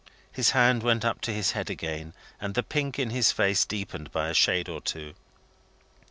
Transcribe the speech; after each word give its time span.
His 0.31 0.49
hand 0.49 0.81
went 0.81 1.05
up 1.05 1.21
to 1.21 1.31
his 1.31 1.51
head 1.51 1.69
again, 1.69 2.13
and 2.39 2.55
the 2.55 2.63
pink 2.63 2.97
in 2.97 3.11
his 3.11 3.31
face 3.31 3.65
deepened 3.67 4.11
by 4.11 4.29
a 4.29 4.33
shade 4.33 4.67
or 4.67 4.81
two. 4.81 5.13